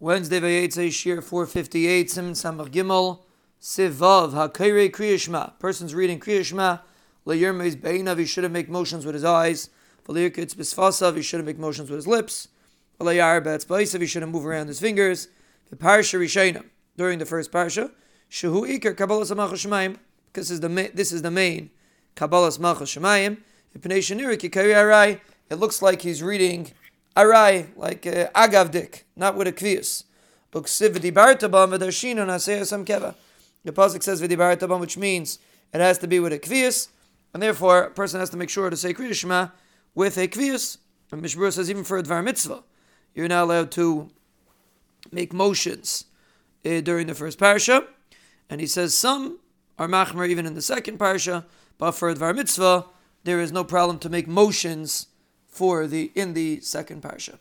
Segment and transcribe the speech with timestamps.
[0.00, 3.18] Wednesday Vayetze Shiur 458 Sim Samach Gimel
[3.60, 5.58] Sivav Hakere Kriyashma.
[5.58, 6.82] Person's reading Kriyashma.
[7.26, 8.20] Layirmes Beinav.
[8.20, 9.70] He shouldn't make motions with his eyes.
[10.06, 11.16] Valirkitz Bisfasav.
[11.16, 12.46] He shouldn't make motions with his lips.
[13.00, 14.00] Valayar Betz Baisav.
[14.00, 15.26] He shouldn't move around his fingers.
[15.68, 16.64] The Parsha Rishayna
[16.96, 17.90] during the first Parsha.
[18.30, 19.96] Shehu Iker Kabbalah Samach Shemayim.
[20.32, 21.70] This is the this is the main
[22.14, 23.38] Kabbalah Samach Shemayim.
[25.50, 26.70] It looks like he's reading
[27.18, 30.04] arai, like uh, agavdik, not with a kvius.
[30.52, 30.60] The
[33.72, 35.38] pasuk says v'dibartabam, which means
[35.74, 36.88] it has to be with a kvius,
[37.34, 39.48] and therefore a person has to make sure to say kriya shema
[39.94, 40.78] with a kvius.
[41.10, 42.62] And Mishbur says even for a dvar mitzvah,
[43.14, 44.10] you're not allowed to
[45.10, 46.04] make motions
[46.64, 47.86] uh, during the first parsha.
[48.48, 49.38] And he says some
[49.78, 51.44] are machmer even in the second parsha,
[51.78, 52.86] but for a dvar mitzvah
[53.24, 55.07] there is no problem to make motions
[55.58, 57.36] for the in the second parsha.